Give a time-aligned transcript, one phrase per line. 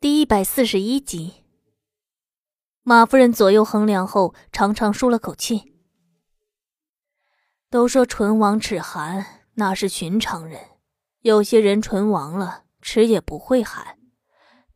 [0.00, 1.42] 第一百四十一集，
[2.84, 5.74] 马夫人左右衡量后，长长舒了口气。
[7.68, 10.60] 都说唇亡齿寒，那是寻常人。
[11.22, 13.98] 有些人唇亡了，齿也不会寒。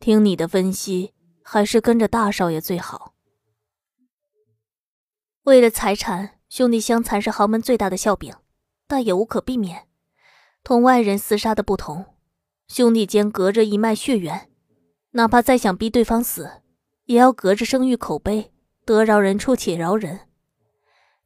[0.01, 1.15] 听你的分析，
[1.45, 3.15] 还是跟着大少爷最好。
[5.45, 8.35] 为了财产，兄弟相残是豪门最大的笑柄，
[8.89, 9.87] 但也无可避免。
[10.65, 12.17] 同外人厮杀的不同，
[12.67, 14.49] 兄弟间隔着一脉血缘。
[15.13, 16.63] 哪怕再想逼对方死，
[17.05, 18.53] 也要隔着声誉口碑，
[18.85, 20.21] 得饶人处且饶人。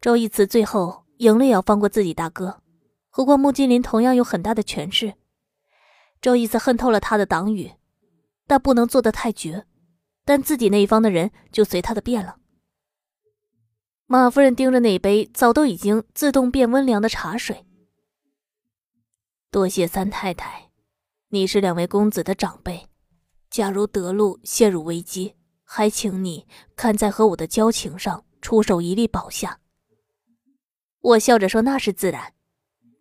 [0.00, 2.62] 周义慈最后赢了也要放过自己大哥，
[3.08, 5.14] 何况穆金林同样有很大的权势。
[6.20, 7.72] 周义慈恨透了他的党羽，
[8.46, 9.66] 但不能做得太绝，
[10.24, 12.36] 但自己那一方的人就随他的便了。
[14.06, 17.64] 马夫人盯着那杯早都已经自动变温凉的茶水，
[19.50, 20.70] 多谢三太太，
[21.28, 22.88] 你是两位公子的长辈。
[23.56, 29.60] 假如德禄陷入危机，还请你看在和我的交情上出手一力保下。
[31.00, 32.34] 我笑着说：“那是自然。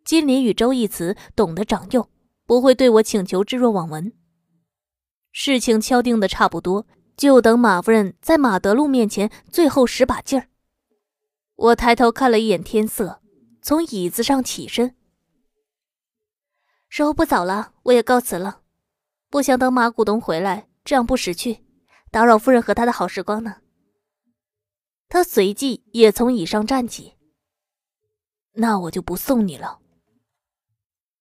[0.06, 2.10] 金林与周义慈懂得长幼，
[2.46, 4.14] 不会对我请求置若罔闻。
[5.34, 6.88] 事情敲定的差不多，
[7.18, 10.48] 就等马夫人在马德禄面前最后使把劲儿。”
[11.56, 13.22] 我抬头看了一眼天色，
[13.62, 14.96] 从椅子上起身。
[16.88, 18.62] 时候不早了，我也告辞了。
[19.30, 21.64] 不想等马股东回来，这样不识趣，
[22.12, 23.58] 打扰夫人和他的好时光呢。
[25.08, 27.16] 他随即也从椅上站起。
[28.54, 29.80] 那我就不送你了。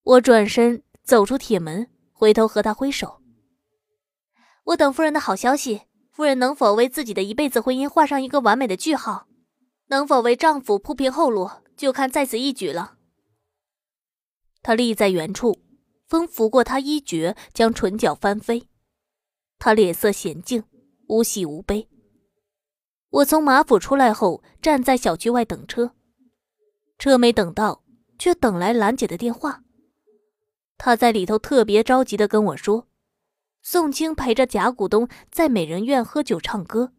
[0.03, 3.21] 我转身走出铁门，回头和他挥手。
[4.65, 5.83] 我等夫人的好消息。
[6.11, 9.27] 夫人能否为自己的一辈子婚姻画上一个完美的句号？
[9.89, 12.97] 能否为丈夫铺平后路，就看在此一举了。
[14.63, 15.61] 他立在原处。
[16.07, 18.69] 风拂过他衣角，将唇角翻飞。
[19.59, 20.65] 他脸色娴静，
[21.09, 21.89] 无喜无悲。
[23.11, 25.95] 我从马府出来后，站在小区外等车，
[26.99, 27.85] 车没等到，
[28.19, 29.63] 却等来兰姐的电话。
[30.77, 32.89] 她在里头特别着急的跟我说
[33.63, 36.93] ：“宋清陪着贾股东在美人院喝酒唱歌，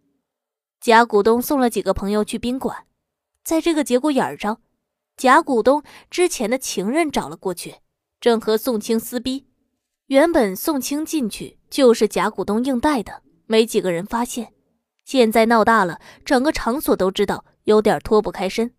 [0.80, 2.88] 贾股东送了几个朋友去宾馆，
[3.44, 4.62] 在这个节骨眼上，
[5.18, 7.76] 贾股东之前的情人找了过去。”
[8.26, 9.46] 正和宋清撕逼，
[10.08, 14.52] 原本宋清进去就是贾股东硬带的，没几个人发现。
[15.06, 18.74] 现在闹大了，整个场所都知道，有点脱不开身。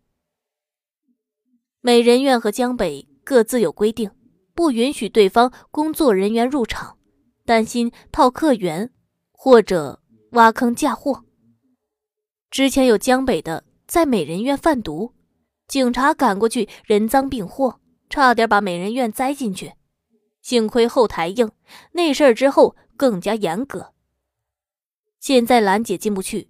[1.81, 4.11] 美人院和江北各自有规定，
[4.53, 6.99] 不允许对方工作人员入场，
[7.45, 8.93] 担心套客源
[9.31, 10.03] 或者
[10.33, 11.25] 挖坑嫁祸。
[12.51, 15.15] 之前有江北的在美人院贩毒，
[15.69, 17.79] 警察赶过去，人赃并获。
[18.09, 19.75] 差点把美人院栽进去，
[20.41, 21.51] 幸亏后台硬。
[21.93, 23.93] 那事儿之后更加严格。
[25.19, 26.49] 现在兰姐进不去，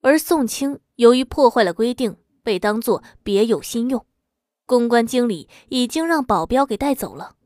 [0.00, 4.04] 而宋清由于破坏了规定，被当作别有心用。
[4.64, 7.36] 公关经理已经让保镖给带走了，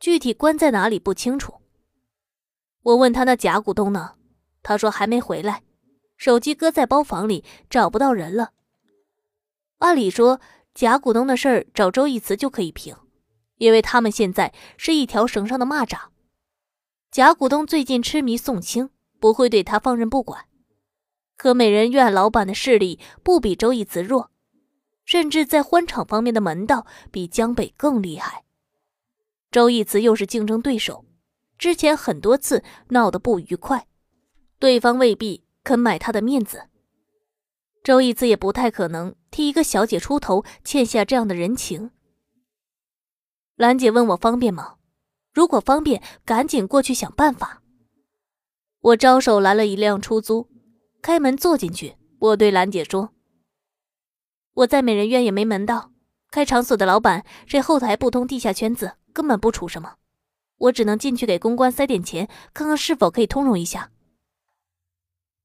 [0.00, 1.54] 具体关在哪里不清楚。
[2.82, 4.14] 我问他那假股东呢？
[4.64, 5.62] 他说还没回来，
[6.16, 8.50] 手机搁在包房里，找不到人了。
[9.78, 10.40] 按理说。
[10.74, 12.96] 假股东的事儿找周义慈就可以平，
[13.58, 15.98] 因为他们现在是一条绳上的蚂蚱。
[17.10, 18.88] 假股东最近痴迷宋清，
[19.20, 20.46] 不会对他放任不管。
[21.36, 24.30] 可美人院老板的势力不比周义慈弱，
[25.04, 28.44] 甚至在欢场方面的门道比江北更厉害。
[29.50, 31.04] 周义慈又是竞争对手，
[31.58, 33.86] 之前很多次闹得不愉快，
[34.58, 36.68] 对方未必肯买他的面子。
[37.84, 41.90] 周义慈也不太可能替一个小姐出头，欠下这样的人情。
[43.56, 44.76] 兰姐问我方便吗？
[45.32, 47.62] 如果方便，赶紧过去想办法。
[48.80, 50.48] 我招手拦了一辆出租，
[51.00, 51.96] 开门坐进去。
[52.18, 53.14] 我对兰姐说
[54.54, 55.92] ：“我在美人院也没门道，
[56.30, 59.96] 开场所的老板这后台不通地下圈子，根本不出什么。
[60.58, 63.90] 我只能进去给公关塞点钱，看看是否可以通融一下。”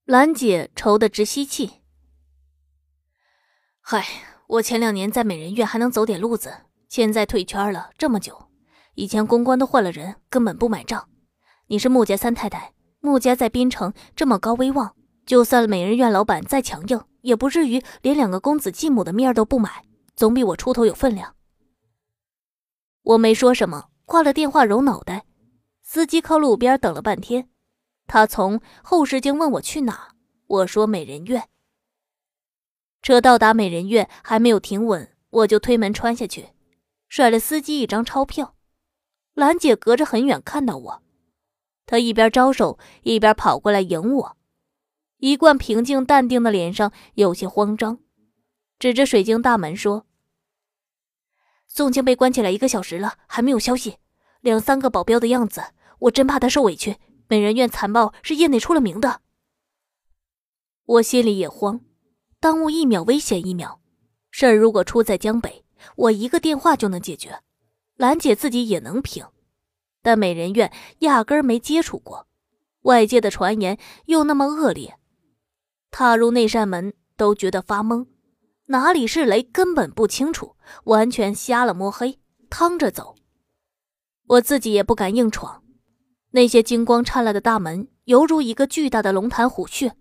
[0.04, 1.81] 兰姐愁得直吸气。
[3.89, 4.06] 嗨，
[4.48, 6.54] 我前两年在美人院还能走点路子，
[6.89, 8.50] 现在退圈了这么久，
[8.95, 11.07] 以前公关都换了人，根本不买账。
[11.68, 14.94] 你是穆家三太太，穆家在滨城这么高威望，
[15.25, 19.86] 就算美人院老板再强硬，也不至于连两个公子继母的面都不买，
[20.18, 21.36] 总比我出头有分量。
[23.04, 25.24] 我没说什么，挂了电话揉脑袋。
[25.81, 27.48] 司机靠路边等了半天，
[28.06, 30.10] 他从后视镜问我去哪，
[30.48, 31.48] 我说美人院。
[33.07, 36.50] 车到达美人院还没有停稳，我就推门穿下去，
[37.07, 38.54] 甩了司机一张钞票。
[39.33, 41.01] 兰姐隔着很远看到我，
[41.86, 44.38] 她一边招手，一边跑过来迎我，
[45.19, 48.00] 一贯平静淡定的脸上有些慌张，
[48.77, 50.06] 指着水晶大门说
[51.65, 54.00] ：“宋清被关起来一个小时了，还没有消息，
[54.42, 55.63] 两三个保镖的样子，
[56.00, 56.98] 我真怕他受委屈。
[57.30, 59.21] 美人院残暴是业内出了名的。”
[60.83, 61.80] 我心里也慌，
[62.39, 63.80] 耽误一秒危险一秒，
[64.30, 67.39] 事儿如果出在江北，我一个电话就能解决，
[67.95, 69.25] 兰姐自己也能平。
[70.04, 72.28] 但美人院压根儿没接触过，
[72.84, 74.98] 外界的传言又那么恶劣，
[75.89, 78.06] 踏入那扇门都觉得发懵，
[78.68, 82.19] 哪里是雷根本不清楚，完全瞎了摸黑，
[82.51, 83.16] 趟着走。
[84.28, 85.63] 我自己也不敢硬闯，
[86.31, 89.95] 那些金光灿烂的大门犹如一个巨大的龙潭虎穴，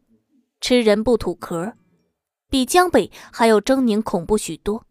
[0.60, 1.72] 吃人不吐壳，
[2.56, 4.86] 比江北还要狰狞恐怖许多。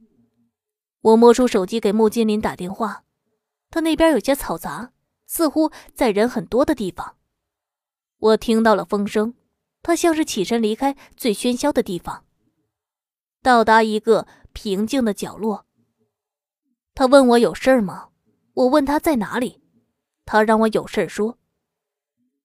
[1.02, 3.04] 我摸出手机给穆金林打电话，
[3.72, 4.92] 他那边有些嘈杂。
[5.26, 7.16] 似乎在人很多的地方，
[8.20, 9.34] 我听到了风声。
[9.82, 12.26] 他像是起身离开最喧嚣的地方，
[13.42, 15.66] 到达一个平静的角落。
[16.94, 18.10] 他问我有事儿吗？
[18.54, 19.64] 我问他在哪里，
[20.24, 21.40] 他让我有事儿说。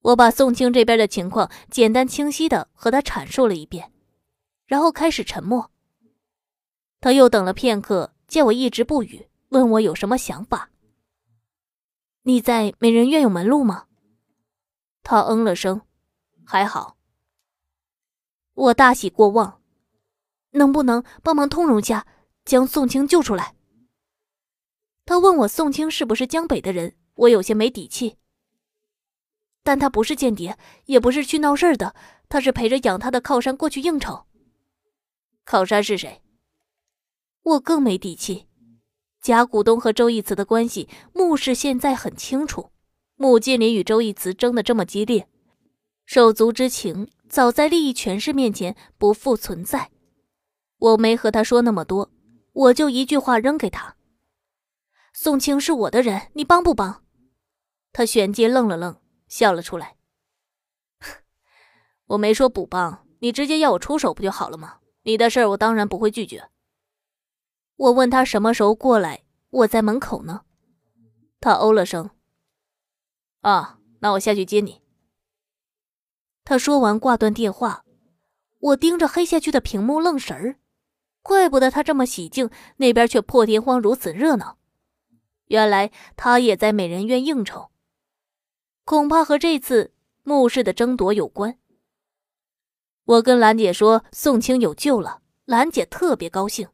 [0.00, 3.92] 我把宋清这边的情况简单清晰的和他阐述了一遍，
[4.70, 5.72] 然后开始沉默。
[7.00, 10.70] 他又等了片刻，见我一直不语，问我有什么想法。
[12.22, 13.86] 你在美人院有门路吗？
[15.02, 15.82] 他嗯了声，
[16.44, 16.96] 还好。
[18.54, 19.60] 我大喜过望，
[20.50, 22.06] 能不能帮忙通融下，
[22.44, 23.56] 将宋清救出来？
[25.04, 28.18] 他问我宋清是不是江北的人，我有些没底气。
[29.64, 31.92] 但他不是间谍，也不是去闹事的，
[32.28, 34.26] 他是陪着养他的靠山过去应酬。
[35.44, 36.22] 靠山是谁？
[37.42, 38.46] 我更没底气。
[39.20, 42.70] 假股东和周义慈的关系，穆氏现在很清楚。
[43.16, 45.28] 穆金林与周义慈争得这么激烈，
[46.06, 49.90] 手足之情早在利益权势面前不复存在。
[50.78, 52.10] 我没和他说那么多，
[52.52, 53.96] 我就一句话扔给他
[55.12, 57.04] ：“宋清是我的人，你帮不帮？”
[57.92, 58.98] 他旋即愣了愣，
[59.28, 59.96] 笑了出来
[62.08, 64.79] ：“我没说不帮，你直接要我出手不就好了吗？
[65.02, 66.48] 你的事儿我当然不会拒绝。”
[67.76, 70.42] 我问他什么时候过来，我在门口呢。
[71.40, 72.10] 他哦了声。
[73.40, 74.82] 啊，那我下去接你。
[76.44, 77.84] 他说完挂断电话，
[78.58, 80.58] 我盯着黑下去的屏幕愣神儿，
[81.22, 84.58] 怪不得他这么喜静，那边却破天荒如此热闹。
[85.46, 87.70] 原来他也在美人院应酬，
[88.84, 91.58] 恐怕和这次墓室的争夺有关。
[93.10, 96.68] 我跟兰姐说宋清有救了，兰姐特别高兴。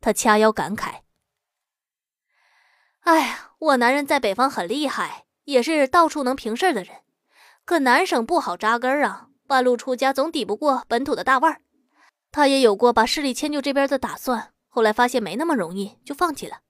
[0.00, 1.02] 她掐腰感慨
[3.02, 7.02] ：“哎呀，我男人在北方很厉害，也是到处能平事的人，
[7.64, 11.60] 可南省不好扎根啊，半路出家总抵不过本土的大腕儿。
[12.32, 16.62] 他也有过把势力迁就这边的打算，后来发现没那么容易，就放弃了。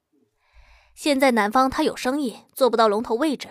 [0.94, 3.48] 现在南方他有生意，做不到龙头位置，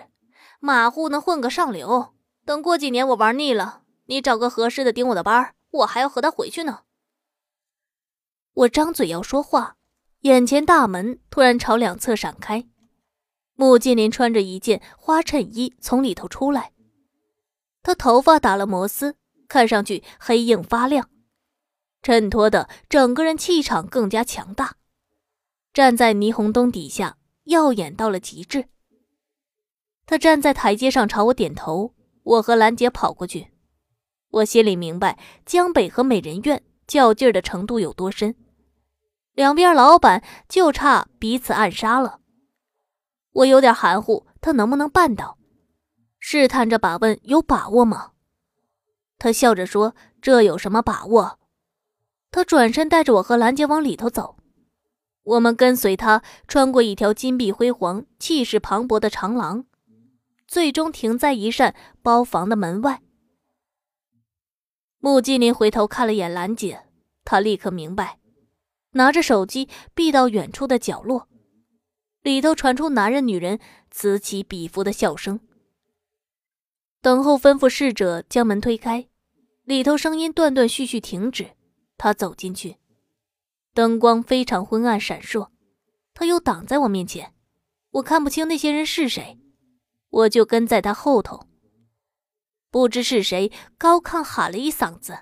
[0.60, 2.14] 马虎能混个上流。
[2.44, 6.80] 等过几年我玩腻了，你找个合适的顶我的班，我还要和他回去呢。”
[8.54, 9.76] 我张嘴要说话，
[10.20, 12.66] 眼前大门突然朝两侧闪开，
[13.54, 16.72] 穆金林穿着一件花衬衣从里头出来，
[17.82, 19.16] 他头发打了摩丝，
[19.46, 21.10] 看上去黑硬发亮，
[22.02, 24.76] 衬托的整个人气场更加强大，
[25.74, 28.68] 站在霓虹灯底下耀眼到了极致。
[30.06, 33.48] 他站在台阶上朝我点头，我和兰姐跑过去，
[34.36, 38.34] 我心里明白江北和美人院较劲的程度有多深。
[39.32, 42.20] 两边老板就差彼此暗杀了，
[43.32, 45.38] 我有点含糊，他能不能办到？
[46.18, 48.12] 试探着把问有把握吗？
[49.18, 51.38] 他笑着说：“这有什么把握？”
[52.30, 54.36] 他转身带着我和兰姐往里头走，
[55.22, 59.64] 我们跟随他穿过一条金碧辉煌、气势磅礴的长廊，
[60.46, 63.00] 最终停在一扇包房的门外。
[64.98, 66.86] 穆金林回头看了眼兰姐，
[67.24, 68.18] 他立刻明白。
[68.92, 71.28] 拿着手机，避到远处的角落，
[72.22, 73.60] 里头传出男人、女人
[73.90, 75.38] 此起彼伏的笑声。
[77.02, 79.06] 等候吩咐侍者将门推开，
[79.64, 81.50] 里头声音断断续续停止。
[81.98, 82.76] 他走进去，
[83.74, 85.50] 灯光非常昏暗闪烁，
[86.14, 87.34] 他又挡在我面前，
[87.90, 89.38] 我看不清那些人是谁，
[90.08, 91.46] 我就跟在他后头。
[92.76, 95.20] 不知是谁高亢喊了一嗓子：“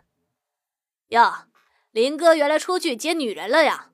[1.10, 1.46] 呀！”
[1.92, 3.92] 林哥原来出去接女人了呀！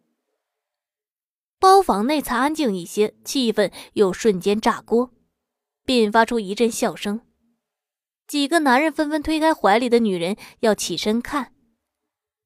[1.59, 5.13] 包房内才安静一些，气氛又瞬间炸锅，
[5.85, 7.21] 并发出一阵笑声。
[8.27, 11.53] 几个男人纷纷推开怀里的女人，要起身看。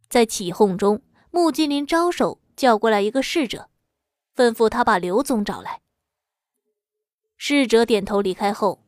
[0.09, 3.71] 在起哄中，穆金林招手叫过来一个侍者，
[4.35, 5.81] 吩咐他把刘总找来。
[7.37, 8.84] 侍者点头离开后，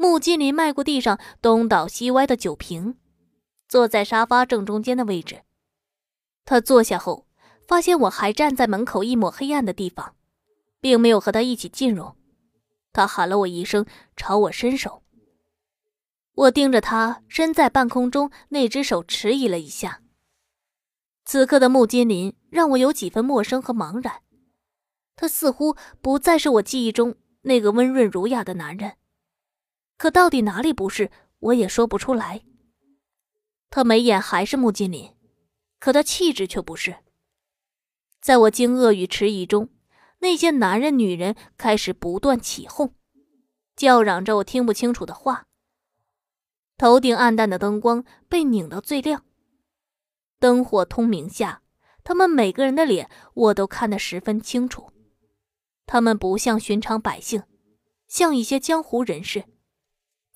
[0.00, 2.96] 穆金林迈过地上东倒西歪的酒瓶，
[3.68, 5.42] 坐在沙发正中间的位置。
[6.44, 7.26] 他坐下后，
[7.66, 10.14] 发现我还站在门口一抹黑暗的地方，
[10.80, 12.12] 并没有和他一起进入。
[12.92, 13.84] 他喊了我一声，
[14.16, 15.02] 朝我伸手。
[16.32, 20.02] 我盯着他身在半空中那只手，迟疑了一下。
[21.24, 24.22] 此刻的穆金林让我有几分陌生和茫然，
[25.16, 28.94] 他似乎不再是我记忆中那个温润儒雅的男人，
[29.98, 32.44] 可到底哪里不是，我也说不出来。
[33.68, 35.14] 他眉眼还是穆金林，
[35.78, 36.96] 可他气质却不是。
[38.20, 39.68] 在我惊愕与迟疑中，
[40.20, 42.94] 那些男人、女人开始不断起哄，
[43.76, 45.46] 叫嚷着我听不清楚的话。
[46.76, 49.24] 头顶暗淡的灯光被拧到最亮，
[50.38, 51.62] 灯火通明下，
[52.04, 54.92] 他们每个人的脸我都看得十分清楚。
[55.86, 57.42] 他们不像寻常百姓，
[58.06, 59.44] 像一些江湖人士，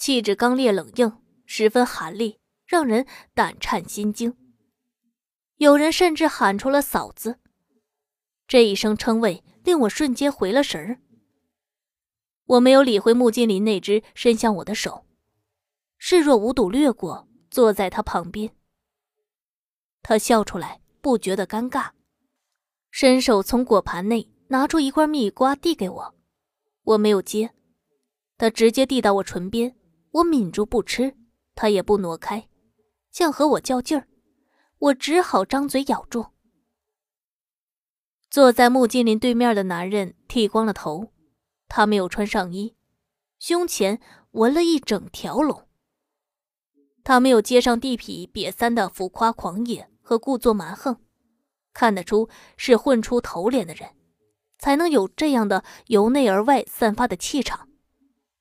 [0.02, 1.16] 气质刚烈冷硬，
[1.46, 4.36] 十分寒厉，让人胆颤心惊。
[5.58, 7.38] 有人甚至喊出了“嫂子”
[8.48, 10.98] 这一声称谓，令我瞬间回了神儿。
[12.46, 15.06] 我没有理会穆金林那只伸向我的手。
[15.98, 18.52] 视若无睹，掠过，坐在他旁边。
[20.02, 21.90] 他笑出来，不觉得尴尬，
[22.90, 26.14] 伸手从果盘内拿出一块蜜瓜递给我，
[26.82, 27.54] 我没有接，
[28.36, 29.76] 他直接递到我唇边，
[30.12, 31.16] 我抿住不吃，
[31.54, 32.48] 他也不挪开，
[33.10, 34.06] 像和我较劲儿，
[34.78, 36.26] 我只好张嘴咬住。
[38.30, 41.12] 坐在穆金林对面的男人剃光了头，
[41.68, 42.76] 他没有穿上衣，
[43.38, 44.00] 胸前
[44.32, 45.66] 纹了一整条龙。
[47.04, 51.00] 他没有接上地痞瘪三的浮夸狂野和故作蛮横，
[51.72, 53.90] 看得出是混出头脸的人，
[54.58, 57.68] 才能有这样的由内而外散发的气场，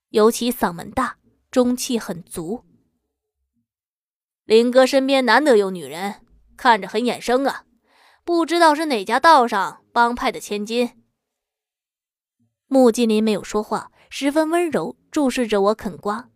[0.09, 1.17] 尤其嗓门大，
[1.51, 2.63] 中气很足。
[4.45, 7.65] 林哥身边难得有女人，看着很眼生啊，
[8.23, 10.91] 不知道是哪家道上帮派的千金。
[12.67, 16.29] 穆金林没有说话，十分温柔，注视着我啃瓜。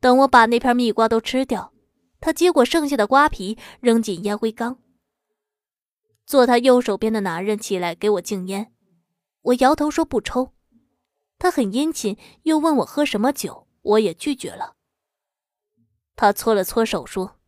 [0.00, 1.72] 等我把那片蜜瓜都吃掉，
[2.20, 4.78] 他接过剩下的瓜皮，扔进烟灰缸。
[6.24, 8.72] 坐他右手边的男人起来给我敬烟，
[9.42, 10.54] 我摇头说不抽。
[11.36, 14.74] 他很殷勤，又问我喝什么酒，我也拒绝了。
[16.16, 17.38] 他搓了搓手说：“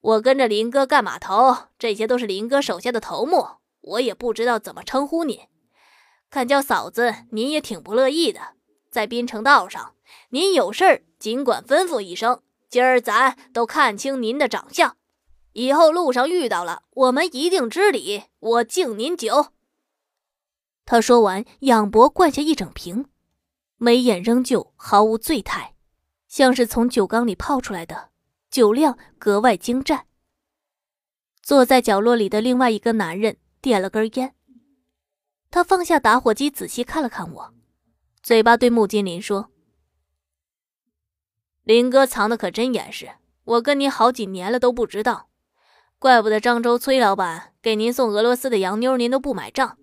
[0.00, 5.40] 我跟着林哥干码头，这些都是林哥手下的头目，我也不知道怎么称呼您。
[6.30, 8.54] 看叫嫂子，您也挺不乐意的，
[8.90, 9.94] 在滨城道上。”
[10.30, 14.96] 您有事儿尽管吩咐一声，今儿咱都看清您的长相，
[15.52, 18.24] 以后路上遇到了，我们一定知礼。
[18.38, 19.48] 我敬您酒。
[20.86, 23.10] 他说完，仰脖灌下一整瓶，
[23.78, 25.74] 眉眼仍旧毫无醉态，
[26.26, 28.10] 像是从酒缸里泡出来的，
[28.50, 30.06] 酒量格外精湛。
[31.40, 34.34] 坐在角落里的另外一个男人点了根烟，
[35.50, 37.54] 他放下打火机，仔细看了看我，
[38.22, 39.50] 嘴巴对穆金林说。
[41.62, 43.12] 林哥藏的可真严实，
[43.44, 45.28] 我跟您好几年了都不知道，
[45.98, 49.78] 怪不得漳州崔老板给您送俄罗斯的洋妞，您都不买账。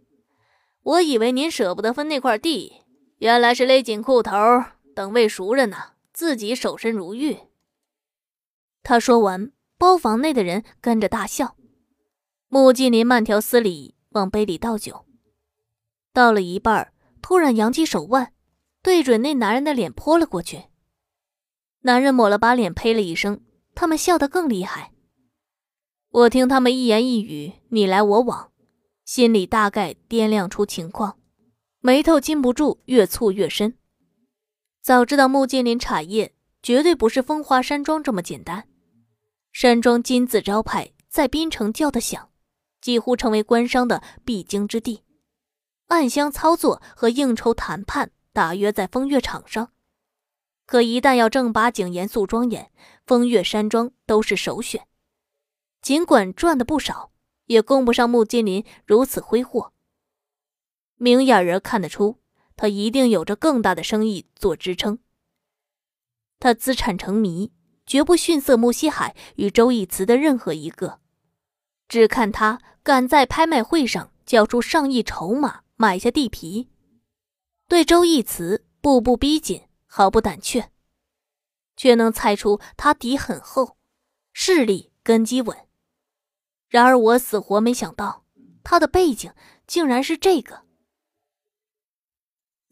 [0.83, 2.81] 我以为您舍不得分那块地，
[3.17, 4.35] 原来是勒紧裤头
[4.95, 7.37] 等喂熟人呢，自己守身如玉。
[8.83, 11.55] 他说完，包房内的人跟着大笑。
[12.47, 15.05] 穆金林慢条斯理往杯里倒酒，
[16.13, 18.33] 倒了一半，突然扬起手腕，
[18.81, 20.65] 对准那男人的脸泼了过去。
[21.81, 23.41] 男人抹了把脸，呸了一声。
[23.73, 24.93] 他们笑得更厉害。
[26.09, 28.51] 我听他们一言一语，你来我往，
[29.03, 31.19] 心里大概掂量出情况，
[31.85, 33.77] 眉头禁不住越蹙越深。
[34.81, 38.67] 早知道穆金林产业绝对不是风华山庄这么简单，
[39.51, 42.31] 山庄金字招牌在滨城叫得响，
[42.81, 45.03] 几乎成为官商的必经之地。
[45.85, 49.71] 暗箱操作和应酬谈判大约在风月场上。
[50.65, 52.71] 可一旦要正八经、严肃庄严，
[53.05, 54.87] 风月山庄都是首选。
[55.83, 57.11] 尽管赚的不少，
[57.45, 59.74] 也供不上穆金林如此挥霍。
[60.97, 62.19] 明眼人看得出，
[62.55, 64.99] 他一定有着更大的生意做支撑。
[66.39, 67.51] 他资产成谜，
[67.85, 70.99] 绝不逊色穆西海与周易慈的任何一个。
[71.87, 76.69] 只看他敢在拍卖会上交出上亿筹码买下地皮，
[77.67, 79.63] 对周易慈步步逼紧。
[79.87, 80.71] 毫不胆怯，
[81.77, 83.77] 却能猜出他底很厚，
[84.33, 85.57] 势力根基稳。
[86.67, 88.25] 然而我死活没想到，
[88.61, 89.31] 他的背景
[89.65, 90.64] 竟然是这个。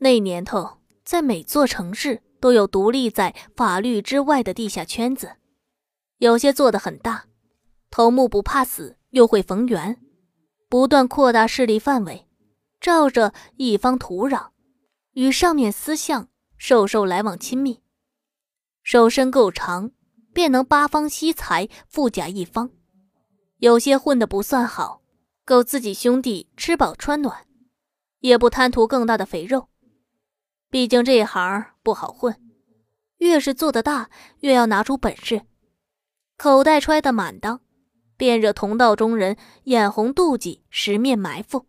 [0.03, 5.37] 那年头，在每座城市都有独立在法律之外的地下圈子，
[6.17, 7.27] 有些做得很大，
[7.89, 9.97] 头目不怕死，又会逢源，
[10.67, 12.27] 不断扩大势力范围，
[12.81, 14.49] 照着一方土壤，
[15.13, 17.81] 与上面私相授受来往亲密，
[18.83, 19.91] 手伸够长，
[20.33, 22.71] 便能八方吸财，富甲一方。
[23.59, 25.01] 有些混得不算好，
[25.45, 27.47] 够自己兄弟吃饱穿暖，
[28.19, 29.69] 也不贪图更大的肥肉。
[30.73, 32.35] 毕竟这一行不好混，
[33.17, 35.43] 越是做得大，越要拿出本事，
[36.35, 37.61] 口袋揣得满当，
[38.17, 41.67] 便惹同道中人眼红妒忌，十面埋伏。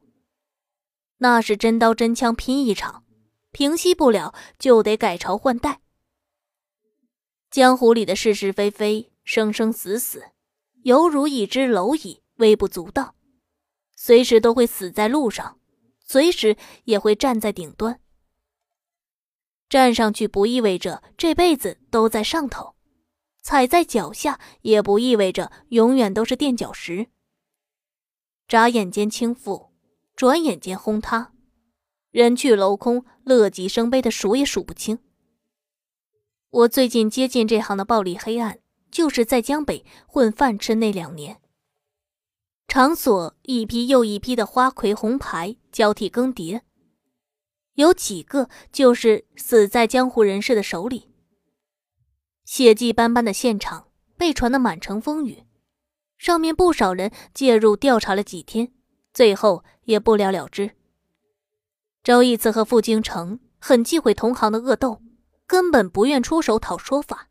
[1.19, 3.05] 那是真刀真枪拼一场，
[3.53, 5.83] 平息不了就得改朝换代。
[7.51, 10.23] 江湖里的是是非非，生生死死。
[10.85, 13.15] 犹如一只蝼蚁，微不足道，
[13.95, 15.59] 随时都会死在路上，
[16.01, 18.01] 随时也会站在顶端。
[19.75, 22.77] 站上去不意味着这辈子都在上头，
[23.43, 27.09] 踩在脚下也不意味着永远都是垫脚石。
[28.47, 29.71] 眨眼间倾覆，
[30.15, 31.33] 转眼间轰塌，
[32.13, 35.01] 人去楼空，乐极生悲的数也数不清。
[36.51, 38.61] 我最近接近这行的暴力黑暗。
[38.93, 41.41] 就是在江北混饭吃那两年，
[42.69, 46.61] 场所一批又一批的花魁红牌交替更迭，
[47.75, 51.11] 有几个就是死在江湖人士的手里。
[52.45, 55.45] 血迹斑斑的现场被传得满城风雨，
[56.19, 58.73] 上面不少人介入调查了几天，
[59.13, 60.73] 最后也不了了之。
[62.03, 65.03] 周义慈和傅京城很忌讳同行的恶斗，
[65.47, 67.31] 根本不愿出手讨说法。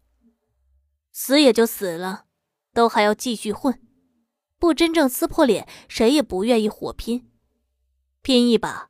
[1.11, 2.25] 死也就死了，
[2.73, 3.79] 都还要继续混，
[4.57, 7.29] 不真正撕破脸，谁也不愿意火拼。
[8.23, 8.89] 拼一把，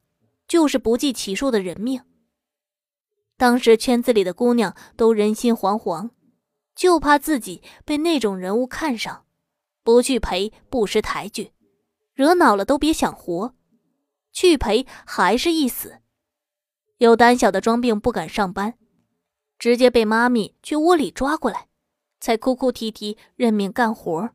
[0.54, 2.04] 就是不计其数的人命。
[3.38, 6.12] 当时圈子里的姑娘都人心惶惶，
[6.76, 9.26] 就怕自己被那种人物看上，
[9.82, 11.54] 不去陪不识抬举，
[12.13, 13.56] 惹恼了都别想活，
[14.32, 16.02] 去陪还是一死。
[16.98, 18.76] 有胆小的装病不敢上班，
[19.58, 21.68] 直接被妈咪去窝里抓过来。
[22.20, 24.30] 才哭哭啼啼认命干活。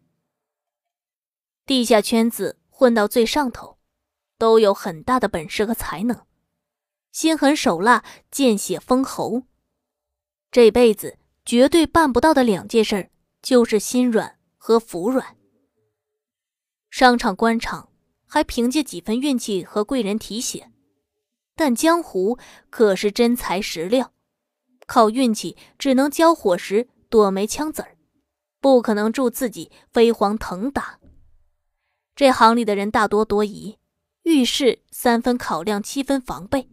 [1.65, 3.78] 地下圈子混到最上头，
[4.39, 6.25] 都有很大的本事和才能，
[7.13, 9.43] 心狠手辣，见血封喉。
[10.51, 13.11] 这辈子绝对办不到的两件事，
[13.43, 15.37] 就是心软和服软。
[16.89, 17.91] 商场官场
[18.27, 20.71] 还凭借几分运气和贵人提携，
[21.55, 22.39] 但江湖
[22.71, 24.13] 可是真材实料，
[24.87, 26.89] 靠运气只能交火时。
[27.11, 27.97] 躲没枪子儿，
[28.61, 31.01] 不可能助自己飞黄腾达。
[32.15, 33.79] 这行里的人大多多疑，
[34.29, 36.69] 遇事三分考量，七分防备。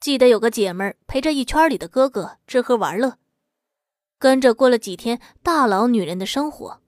[0.00, 3.16] 记得有个姐们儿陪着一圈里的哥哥吃喝玩乐，
[4.18, 6.82] 跟着过了几天大老女人的生活，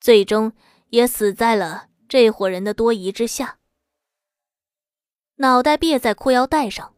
[0.00, 0.52] 最终
[0.90, 3.58] 也死在了这伙人的多疑之下。
[5.38, 6.94] 脑袋别在裤腰带上，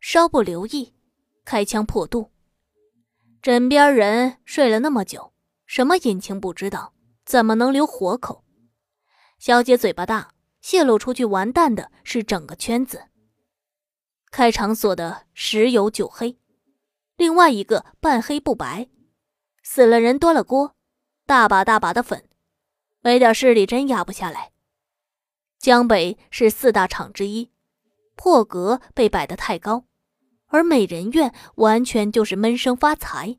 [0.00, 0.92] 稍不留意，
[1.44, 2.32] 开枪破肚。
[3.40, 5.32] 枕边人睡了那么久，
[5.66, 6.94] 什么隐情不知道，
[7.24, 8.44] 怎么能留活口？
[9.38, 13.04] 小姐嘴巴大，泄露出去完蛋的是整个圈子。
[14.30, 16.38] 开场所的十有九黑，
[17.16, 18.88] 另外一个半黑不白，
[19.62, 20.76] 死了人端了锅，
[21.24, 22.28] 大把大把的粉，
[23.00, 24.52] 没点势力真压不下来。
[25.58, 27.50] 江北是四大厂之一，
[28.16, 29.86] 破格被摆得太高。
[30.48, 33.38] 而美人院完全就是闷声发财，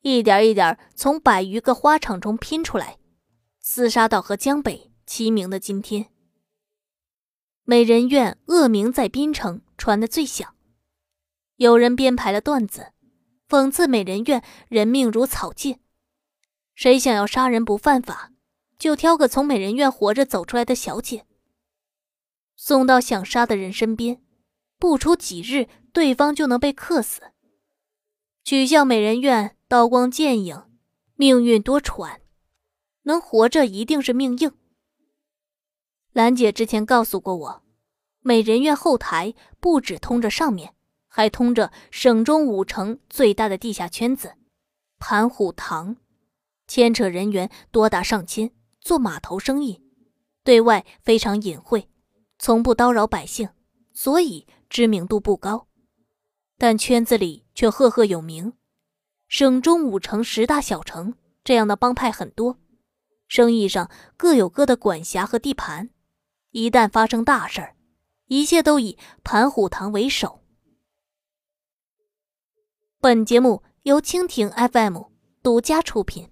[0.00, 2.98] 一点一点从百余个花场中拼出来，
[3.62, 6.13] 厮杀到和江北齐名的今天。
[7.64, 10.54] 美人院恶名在滨城传得最响，
[11.56, 12.92] 有人编排了段子，
[13.48, 15.80] 讽刺美人院人命如草芥，
[16.74, 18.32] 谁想要杀人不犯法，
[18.78, 21.24] 就挑个从美人院活着走出来的小姐，
[22.54, 24.22] 送到想杀的人身边，
[24.78, 25.68] 不出几日。
[25.94, 27.22] 对方就能被克死。
[28.42, 30.64] 取笑美人院刀光剑影，
[31.14, 32.18] 命运多舛，
[33.04, 34.50] 能活着一定是命硬。
[36.14, 37.62] 兰姐之前告诉过我，
[38.20, 40.72] 美人院后台不止通着上面，
[41.08, 44.34] 还通着省中五城最大的地下圈子——
[45.00, 45.96] 盘虎堂，
[46.68, 49.82] 牵扯人员多达上千，做码头生意，
[50.44, 51.88] 对外非常隐晦，
[52.38, 53.48] 从不叨扰百姓，
[53.92, 55.66] 所以知名度不高。
[56.56, 58.52] 但圈子里却赫赫有名，
[59.26, 62.60] 省中五城十大小城这样的帮派很多，
[63.26, 65.90] 生意上各有各的管辖和地盘。
[66.54, 67.74] 一旦发生大事儿，
[68.26, 70.40] 一切都以盘虎堂为首。
[73.00, 75.02] 本节目由蜻蜓 FM
[75.42, 76.30] 独家出品。